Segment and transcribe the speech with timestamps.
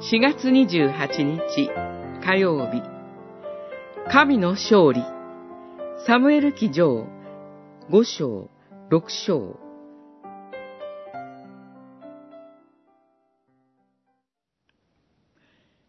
[0.00, 1.68] 4月28日
[2.24, 2.80] 火曜日。
[4.08, 5.02] 神の勝利。
[6.06, 7.08] サムエル記上
[7.90, 8.48] 5章
[8.92, 9.58] 6章。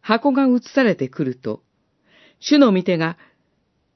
[0.00, 1.62] 箱が移されてくると、
[2.40, 3.16] 主の御手が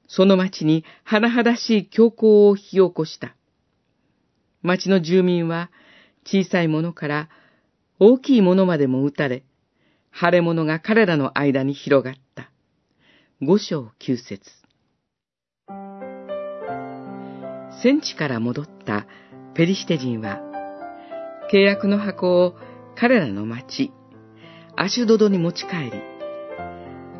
[0.07, 3.35] その町に甚だしい強行を引き起こした。
[4.61, 5.69] 町の住民は
[6.25, 7.29] 小さいものから
[7.99, 9.43] 大きいものまでも撃たれ、
[10.13, 12.49] 腫れ物が彼らの間に広がった。
[13.41, 14.49] 五章九節
[17.83, 19.05] 戦地から戻った
[19.53, 20.39] ペリシテ人は、
[21.53, 22.55] 契約の箱を
[22.95, 23.91] 彼らの町、
[24.75, 25.91] アシュドドに持ち帰り、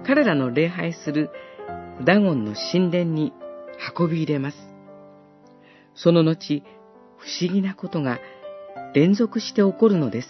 [0.05, 1.29] 彼らの礼拝する
[2.03, 3.33] ダゴンの神殿に
[3.97, 4.57] 運び入れます。
[5.93, 6.63] その後、
[7.17, 8.19] 不思議なことが
[8.93, 10.27] 連続して起こるのです。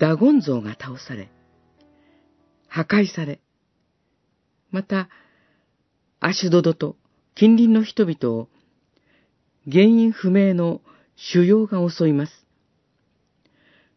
[0.00, 1.28] ダゴン像が倒され、
[2.68, 3.38] 破壊され、
[4.70, 5.10] また、
[6.20, 6.96] アシュドドと
[7.34, 8.48] 近隣の人々を
[9.70, 10.80] 原因不明の
[11.16, 12.46] 腫瘍が襲います。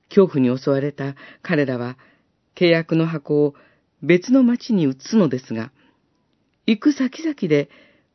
[0.10, 1.98] 恐怖に襲われた彼らは
[2.54, 3.56] 契約の箱を
[4.02, 5.72] 別の町に移すのですが、
[6.68, 7.70] 行く先々で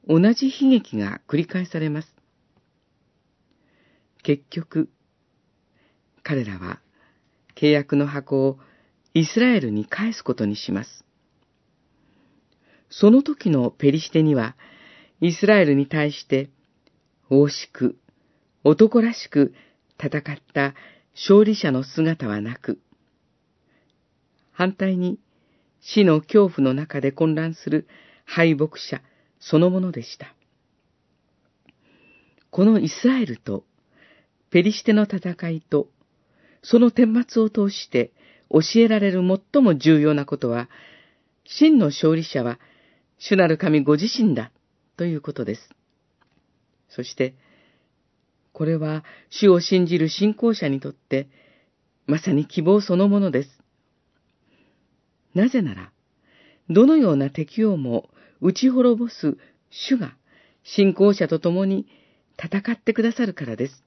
[0.07, 2.15] 同じ悲劇が繰り返されます。
[4.23, 4.91] 結局、
[6.23, 6.81] 彼らは
[7.59, 8.59] 契約の箱を
[9.15, 11.05] イスラエルに返すことにします。
[12.89, 14.57] その時のペリシテには、
[15.21, 16.51] イスラエルに対して、
[17.29, 17.99] 大しく、
[18.63, 19.55] 男らしく
[19.99, 20.75] 戦った
[21.15, 22.79] 勝利者の姿はなく、
[24.53, 25.19] 反対に
[25.81, 27.89] 死の恐怖の中で混乱する
[28.25, 29.03] 敗北者
[29.41, 30.35] そのものでした。
[32.51, 33.65] このイスラエルと
[34.51, 35.89] ペリシテの戦いと、
[36.63, 38.13] その顛末を通して
[38.51, 39.21] 教えられる
[39.53, 40.69] 最も重要なことは、
[41.45, 42.59] 真の勝利者は
[43.19, 44.51] 主なる神ご自身だ
[44.97, 45.71] ということです。
[46.89, 47.35] そして、
[48.53, 51.29] これは主を信じる信仰者にとって、
[52.07, 53.51] まさに希望そのものです。
[55.35, 55.93] なぜなら、
[56.71, 58.09] どのような敵をも
[58.41, 59.37] 打ち滅ぼす
[59.71, 60.17] 主が
[60.65, 61.87] 信仰者と共に
[62.39, 63.85] 戦ってくださるからです。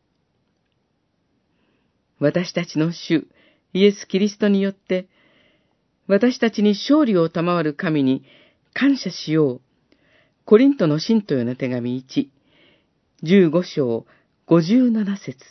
[2.21, 3.27] 私たちの主、
[3.73, 5.07] イエス・キリストによって、
[6.05, 8.23] 私たちに勝利を賜る神に
[8.73, 9.61] 感謝しよう。
[10.45, 12.27] コリントの信徒への手紙1、
[13.23, 14.05] 15章
[14.47, 15.43] 57節